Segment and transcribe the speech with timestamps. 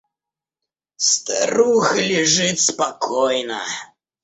[0.97, 3.61] Старуха лежит спокойно.